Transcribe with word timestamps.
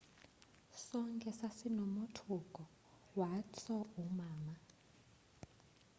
sonke 0.83 1.29
sasinomothuko 1.39 2.61
wathso 3.19 3.75
umama 4.03 4.55